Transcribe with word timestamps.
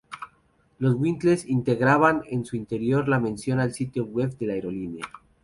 Los 0.79 0.95
winglets 0.95 1.47
integraban 1.47 2.23
en 2.31 2.43
su 2.43 2.55
interior 2.55 3.07
la 3.07 3.19
mención 3.19 3.59
al 3.59 3.71
sitio 3.75 4.03
web 4.03 4.35
de 4.39 4.47
la 4.47 4.53
aerolínea. 4.53 5.05